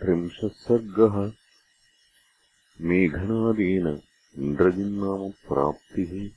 [0.00, 1.32] त्रिंशः सर्गः
[2.80, 4.00] मेघनादेन
[4.38, 6.30] इन्द्रजिन्नाम प्राप्तिः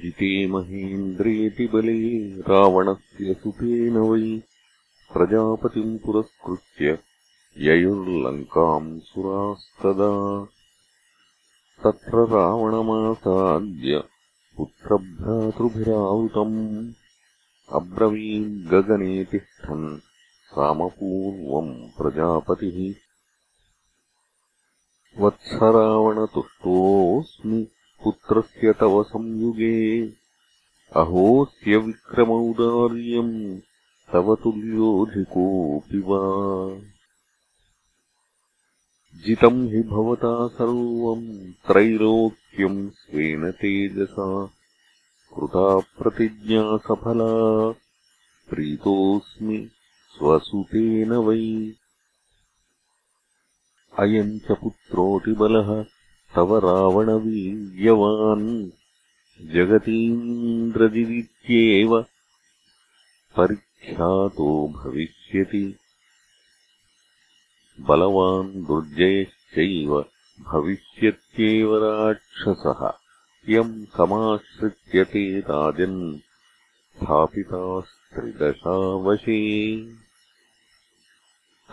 [0.00, 4.42] जिते महेन्द्रेति बले रावणस्य सुतेन वै
[5.12, 6.98] प्रजापतिम् पुरस्कृत्य
[7.58, 10.48] ययुर्लङ्काम् सुरास्तदा।
[11.84, 14.04] तत्र रावणमासाद्य
[14.56, 16.92] पुत्रभ्रातृभिरावृतम्
[17.72, 20.07] अब्रवीद्गगने तिष्ठन्
[20.48, 22.94] सामपूर्वम् प्रजापतिः।
[25.22, 27.68] वत्सरावणतुष्टोऽस्मि
[28.04, 30.12] पुत्रस्य तव संयुगे।
[30.96, 33.60] अहोऽस्य विक्रमौदार्यम्
[34.12, 36.80] तव तुल्योऽधिकोऽपि वा।
[39.26, 44.50] जितम् हि भवता सर्वम् त्रैलोक्यम् स्वेन तेजसा।
[45.34, 47.74] कृता प्रतिज्ञा सफला
[48.50, 49.70] प्रीतोऽस्मि
[50.16, 51.72] स्वसुतेन वै।
[53.98, 55.84] अयम् च पुत्रोऽतिबलः
[56.34, 58.70] तव रावणवीर्यवान्।
[59.42, 62.06] जगतीन्द्रजिदित्येव
[63.36, 65.76] परिख्यातो भविष्यति।
[67.80, 70.04] बलवान् दुर्जयश्चैव
[70.40, 72.92] भविष्यत्येव राक्षसः।
[73.48, 76.18] यम् समाश्रित्यते राजन्
[78.08, 79.76] स्थापितास्त्रिदशावशे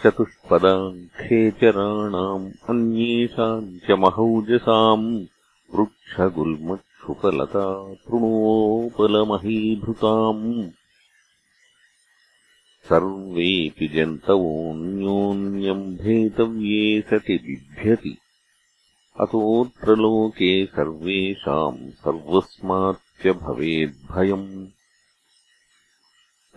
[0.02, 5.08] चतुष्पदाङ्खेचराणाम् अन्येषाम् च महौजसाम्
[5.76, 7.66] वृक्षगुल्मक्षुपलता
[8.06, 10.44] तृणोपलमहीभृताम्
[12.88, 18.18] सर्वेऽपि जन्तवोऽन्योन्यम् भेतव्ये सति बिभ्यति।
[19.20, 24.66] अतोऽत्र लोके सर्वेषाम् सर्वस्माच्च भवेद्भयम्।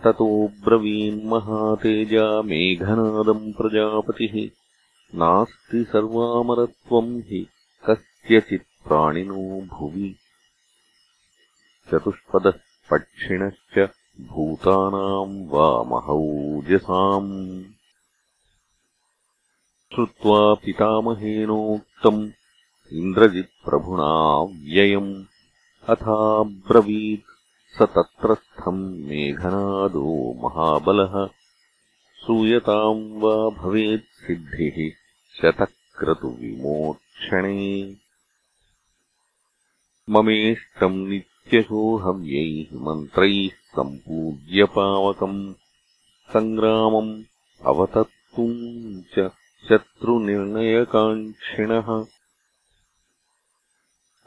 [0.04, 4.50] ततो ब्रवीन्महातेजा मेघनादम् प्रजापतिः।
[5.18, 7.46] नास्ति सर्वामरत्वम् हि
[7.90, 10.16] कस्यचित् प्राणिनो भुवि।
[11.90, 12.52] चतुष्पदः
[12.90, 13.90] पक्षिणश्च
[14.20, 17.64] भूतानाम् वा महौजसाम्
[19.94, 22.30] श्रुत्वा पितामहेनोक्तम्
[22.92, 25.24] इन्द्रजित्प्रभुणा व्ययम्
[25.88, 31.30] अथाब्रवीत् स तत्रस्थम् मेघनादो महाबलः।
[32.24, 34.92] श्रूयताम् वा भवेत्सिद्धिः
[35.42, 37.96] शतक्रतुविमोक्षणे।
[40.10, 41.12] ममेष्टम्
[41.46, 45.54] नित्यशोहव्यैः मन्त्रैः सम्पूज्यपावकम्
[46.32, 47.22] सङ्ग्रामम्
[47.66, 49.30] अवतत्तुम् च
[49.68, 52.06] शत्रुनिर्णयकाङ्क्षिणः।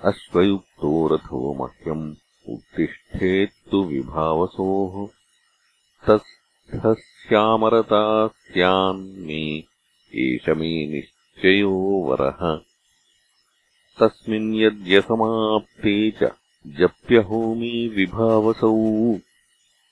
[0.04, 2.16] अश्वयुक्तो रथो मह्यम्
[2.50, 5.08] उत्तिष्ठेत्तु विभावसोः।
[6.08, 9.64] तस्थस्यामरता स्यान्मे
[10.16, 12.60] एष मे निश्चयो वरः।
[14.00, 16.32] तस्मिन् यद्यसमाप्ते च
[16.70, 18.76] जप्यहोमी विभावसौ।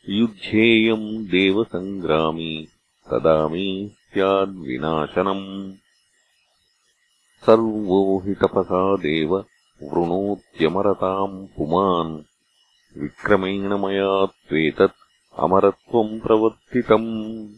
[0.10, 2.68] युध्येयम् देवसङ्ग्रामी
[3.12, 5.74] तदा मे स्याद्विनाशनम्।
[7.46, 9.38] सर्वो हि तपसा देव
[9.84, 12.24] वृणोत्यमरताम् पुमान्।
[13.02, 17.50] विक्रमेण मया त्वेतत् अमरत्वम् प्रवर्तितम्।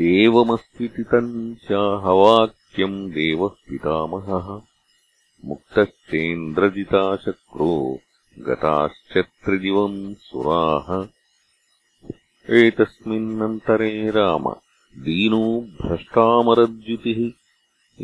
[0.00, 4.69] एवमस्वितितम् चाहवाक्यम् देवः पितामहः
[5.44, 7.98] मुक्तश्चेन्द्रजिताशक्रो
[8.38, 11.08] गताश्च त्रिदिवम् सुराः।
[12.54, 14.54] एतस्मिन्नन्तरे राम
[14.98, 17.32] दीनो भ्रष्टामरद्युतिः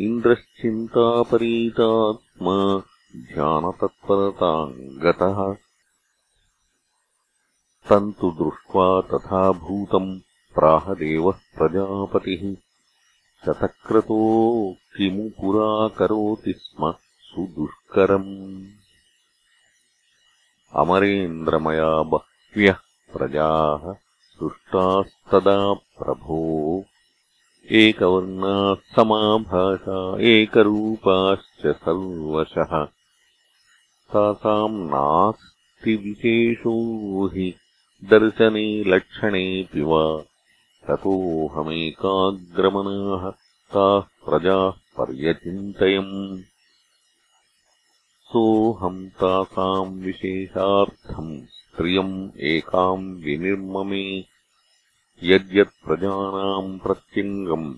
[0.03, 2.83] इन्द्रश्चिन्तापरीतात्मा
[3.15, 5.55] ध्यानतत्परताम् गतः
[7.89, 10.19] तम् तु दृष्ट्वा तथा भूतम्
[10.55, 12.55] प्राहदेवः प्रजापतिः।
[13.45, 16.93] शतक्रतो किमु पुरा करोति स्म
[17.37, 18.65] सुदुष्करम्
[20.75, 22.75] अमरेन्द्रमया बह्व्यः
[23.13, 26.85] प्रजाः सृष्टास्तदा प्रभो।
[27.71, 32.87] एकवर्णाः समाभाषा एकरूपाश्च सर्वशः।
[34.13, 37.55] तासाम् नास्ति विशेषो हि
[38.03, 40.23] दर्शने लक्षणेऽपि वा।
[40.87, 43.31] ततोऽहमेकाग्रमनाः
[43.73, 46.41] ताः प्रजाः पर्यचिन्तयम्
[48.27, 54.25] सोऽहम् तासाम् विशेषार्थम् स्त्रियम् एकाम् विनिर्ममे।
[55.23, 57.75] यद्यत्प्रजानाम् प्रत्यङ्गम्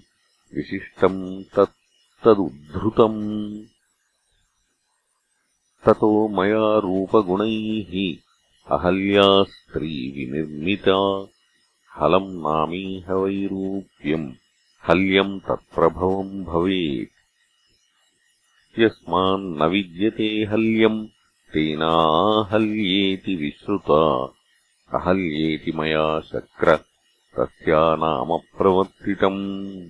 [0.55, 3.63] विशिष्टम् तत्तदुद्धृतम्
[5.85, 8.17] ततो मया रूपगुणैः
[8.77, 11.27] अहल्या स्त्री विनिर्मिता।
[11.99, 14.31] हलम् नामीह वैरूप्यम्।
[14.87, 17.18] हल्यम् तत्प्रभवम् भवेत्
[18.77, 21.07] यस्मान्न विद्यते हल्यम्
[21.53, 24.25] तेनाहल्येति विश्रुता।
[24.99, 26.75] अहल्येति मया शक्र
[27.37, 29.89] तस्या नाम प्रवर्तितम्।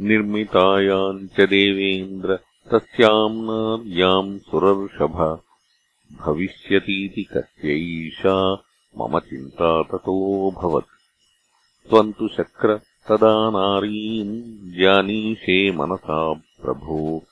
[0.00, 2.36] निर्मितायाम् च देवेन्द्र
[2.72, 5.42] तस्याम् नार्याम् सुरर्षभ।
[6.12, 8.54] भविष्यतीति कस्यैषा
[8.98, 10.86] मम चिन्ता ततोऽभवत्
[11.88, 17.22] त्वम् तु शक्र तदा नारीम् जानीषे मनसा प्रभो।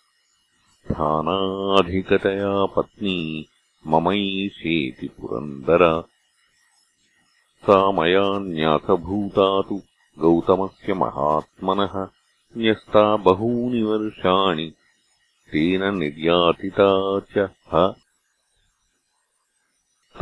[0.84, 3.46] स्थानाधिकतया पत्नी
[3.86, 6.04] ममैषेति पुरन्दर।
[7.62, 9.82] सा मया न्यासभूता तु
[10.18, 12.08] गौतमस्य महात्मनः
[12.56, 14.72] न्यस्ता बहूनि वर्षाणि।
[15.52, 17.38] तेन निर्यातिता च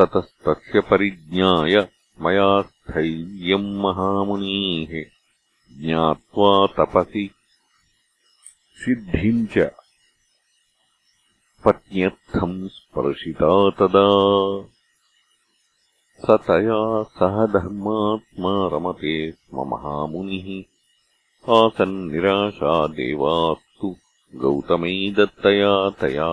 [0.01, 1.89] ततस्तस्य परिज्ञाय
[2.21, 5.16] मया स्थैर्यम् महामुनीः
[5.81, 7.31] ज्ञात्वा तपसि।
[8.75, 9.59] सिद्धिम् च।
[11.65, 14.07] पत्न्यर्थम् स्पर्शिता तदा।
[16.17, 20.63] स तया सह धर्मात्मा रमते स्म महामुनिः।
[21.55, 23.97] आसन्निराशा देवास्तु
[24.35, 26.31] गौतमै दत्तया तया।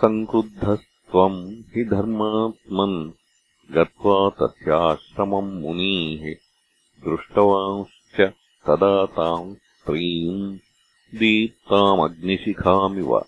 [0.00, 3.10] सङ्क्रुद्धस्त्वम् हि धर्मात्मन्
[3.72, 6.49] गत्वा तस्याश्रमम् मुनीः
[7.08, 8.32] दृष्टवांश्च
[8.66, 10.58] तदा ताम् स्त्रीम्
[11.18, 13.24] दीप्तामग्निशिखामिव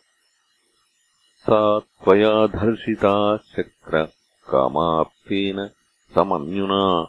[1.38, 4.08] सा त्वया धर्षिता शक्र
[4.48, 5.70] कामार्थेन
[6.14, 7.08] समन्युना।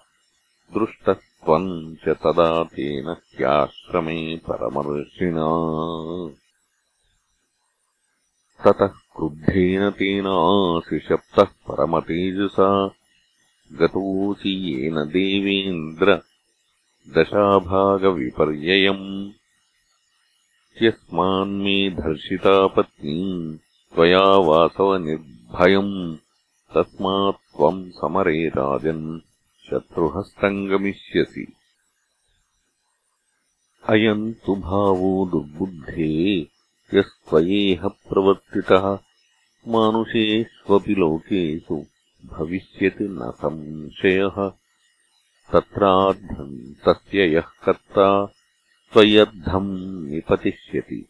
[0.77, 5.50] दृष्टस्त्वम् च तदा तेन ह्याश्रमे परमर्षिणा।
[8.63, 12.92] ततः क्रुद्धेन तेनासि शप्तः परमतेजसा।
[13.74, 16.21] गतोऽसि येन देवेन्द्र
[17.11, 19.00] दशाभागविपर्ययम्।
[20.81, 23.17] यस्मान्मे धर्षिता पत्नी
[23.95, 25.95] त्वया वासवनिर्भयम्
[26.75, 29.03] तस्मात् त्वम् समरे राजन्
[29.69, 31.45] शत्रुहस्तम् गमिष्यसि
[33.89, 36.09] अयम् तु भावो दुर्बुद्धे
[36.94, 38.85] यस्त्वयेह प्रवर्तितः
[39.73, 41.83] मानुषेष्वपि लोकेषु
[42.33, 44.38] भविष्यति न संशयः
[45.51, 48.33] तत्रार्धम् तस्य यः कर्ता
[48.93, 51.05] त्वय्यर्धम् निपतिष्यति।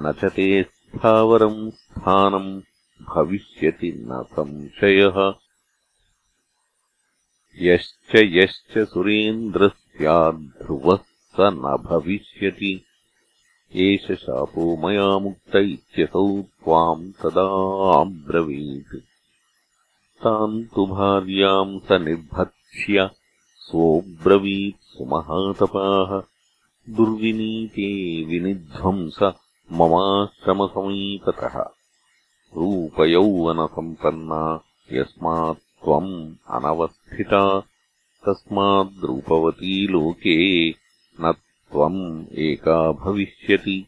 [0.00, 2.62] न च ते स्थावरम् स्थानम्
[3.02, 5.34] भविष्यति न संशयः।
[7.58, 12.84] यश्च यश्च सुरेन्द्रस्याद्ध्रुवः स न भविष्यति।
[13.74, 19.02] एष शापो मया मुक्त इत्यसौ त्वाम् तदाब्रवीत्
[20.22, 23.10] ताम् तु भार्याम् स निर्भत्स्य
[23.66, 26.22] सोऽब्रवीत् सुमहातपाः।
[26.94, 29.34] दुर्विनीते विनिध्वंस
[29.72, 31.64] ममाश्रमसमीपतः।
[32.56, 34.60] रूपयौवनसम्पन्ना
[34.92, 37.62] यस्मात् त्वम् अनवस्थिता।
[38.26, 40.70] तस्माद्रूपवती लोके
[41.20, 41.34] न
[41.72, 43.86] त्वम् एका भविष्यति।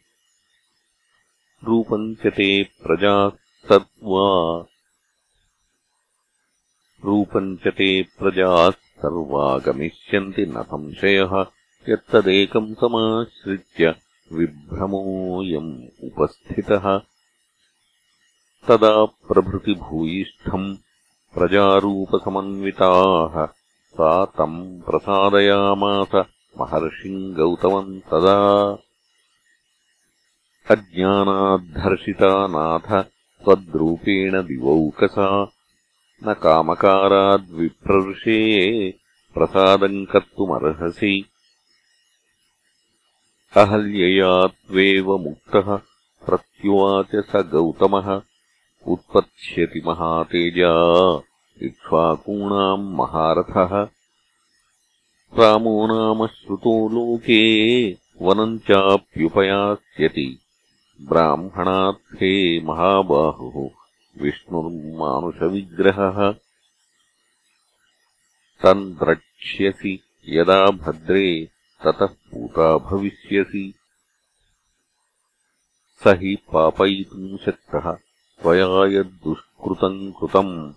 [1.65, 3.31] रूपम् च ते प्रजाः
[3.69, 4.67] सत्त्वा
[7.05, 11.47] रूपम् च ते प्रजाः सर्वा गमिष्यन्ति न संशयः
[11.89, 13.95] यत्तदेकम् समाश्रित्य
[14.33, 17.01] विभ्रमोऽयम् उपस्थितः।
[18.69, 20.77] तदा प्रभृतिभूयिष्ठम्
[21.35, 23.49] प्रजारूपसमन्विताः
[23.95, 26.25] सा तम् प्रसादयामास
[26.61, 28.79] महर्षिम् गौतमम् तदा।
[30.71, 33.05] अज्ञानाद्धर्षिता नाथ
[33.45, 35.58] त्वद्रूपेण दिवौकसा
[36.27, 37.31] न कामकाराद्विप्रर्षे
[39.35, 41.25] प्रसादम् कर्तुमर्हसि।
[43.57, 45.77] अहल्यया त्वेव मुक्तः
[46.27, 48.23] प्रत्युवाच स गौतमः।
[48.87, 50.73] उत्पत्स्यति महातेजा
[51.63, 53.89] इक्ष्वाकूणाम् महारथः।
[55.39, 57.91] रामो नाम श्रुतो लोके
[58.23, 60.39] वनम् चाप्युपयास्यति।
[61.03, 63.78] ब्राह्मणार्थे महाबाहुः
[64.23, 66.35] विष्णुर्मानुषविग्रहः
[68.63, 71.49] तम् द्रक्ष्यसि यदा भद्रे
[71.85, 73.75] ततः पूता भविष्यसि।
[76.05, 77.97] स हि पापयितुम् शक्तः।
[78.43, 80.73] त्वया यद्दुष्कृतम् कृतम्।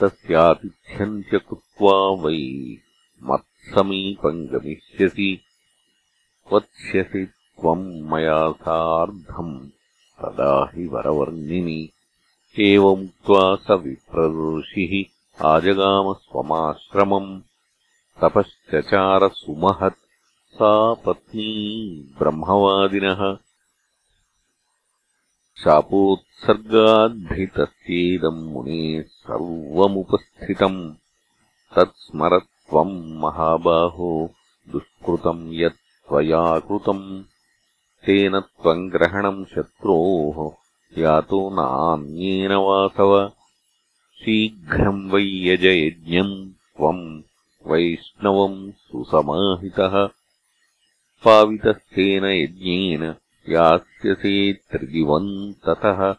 [0.00, 2.76] तस्यातिथ्यम् च कृत्वा वै
[3.22, 5.40] मत्समीपम् गमिष्यसि।
[6.52, 9.70] वत्स्यसि त्वम् मया सार्धम्।
[10.20, 11.92] तदा हि वरवर्णिनि
[12.60, 15.04] एवमुक्त्वा स विप्रऋषिः
[15.46, 17.40] आजगामस्वमाश्रमम्।
[18.20, 23.38] तपश्चचारसुमहत् सा पत्नी ब्रह्मवादिनः।
[25.64, 30.94] शापोत्सर्गाद्धृतस्येदम् मुने सर्वमुपस्थितम्।
[31.76, 34.30] तत्स्मरत्वम् महाबाहो
[34.68, 37.22] दुष्कृतम् यत् त्वया कृतम्।
[38.04, 40.67] तेन त्वम् ग्रहणम् शत्रोः
[40.98, 43.32] यातो नान्येन वासव।
[44.20, 47.22] शीघ्रम् वै यजयज्ञम् त्वम्
[47.66, 50.08] वैष्णवम् सुसमाहितः।
[51.24, 53.14] पावितस्थेन यज्ञेन
[53.48, 56.14] यास्यसे त्रिदिवम् ततः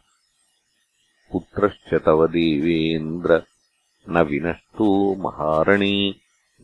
[1.32, 3.44] पुत्रश्च तव देवेन्द्र
[4.10, 6.16] न विनष्टो महारणे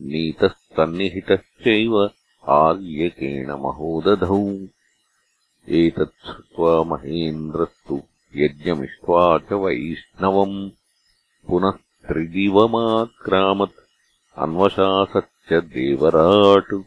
[0.02, 2.10] नीतस्तन्निहितश्चैव
[2.48, 4.66] आर्यकेण महोदधौ
[5.68, 8.02] एतत् श्रुत्वा महेन्द्रस्तु
[8.36, 10.70] यज्ञमिष्ट्वा च वैष्णवम्।
[11.48, 13.72] पुनः त्रिदिवमाक्रामत्।
[14.38, 16.82] अन्वशासच्च देवराट्।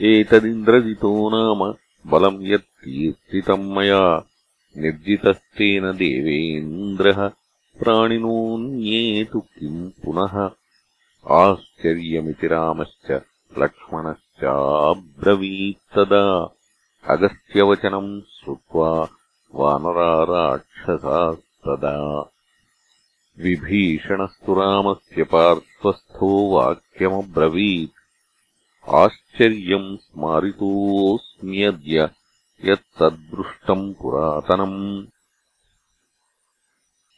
[0.00, 1.74] एतदिन्द्रजितो नाम
[2.10, 4.26] बलम् यत् कीर्तितम् मया।
[4.76, 7.30] निर्जितस्तेन देवेन्द्रः
[7.78, 10.50] प्राणिनोऽन्ये तु किम् पुनः।
[11.30, 13.22] आश्चर्यमिति रामश्च
[14.38, 16.54] लक्ष्मणश्चाब्रवीत्तदा
[17.04, 19.08] अगस्त्यवचनम् श्रुत्वा
[19.54, 22.30] वानरा राक्षसास्तदा
[23.38, 27.92] विभीषणस्तु रामस्य पार्श्वस्थो वाक्यमब्रवीत्।
[28.88, 32.10] आश्चर्यम् स्मारितोऽस्म्यद्य
[32.64, 35.06] यत्तद्दृष्टम् पुरातनम्।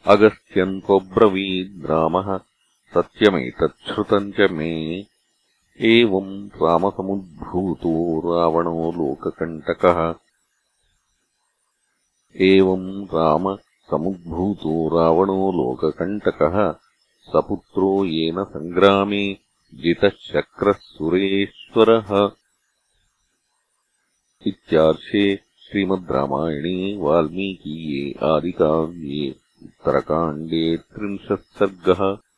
[0.07, 2.41] अगस्त्यम् त्वब्रवीद्रामः
[2.95, 5.03] सत्यमेतच्छ्रुतम् च मे
[5.83, 10.15] एवम् रामसमुद्भूतो रावणो लोककण्टकः।
[12.41, 13.57] एवम् राम
[13.91, 16.73] समुद्भूतो रावणो लोककण्टकः।
[17.33, 19.37] सपुत्रो येन सङ्ग्रामे
[19.75, 22.31] जितः शक्रः सुरेश्वरः
[24.47, 32.30] इत्यार्षे श्रीमद् रामायणे वाल्मीकीये आदिकाव्ये उत्तरकाण्डे त्रिंशत् सर्गः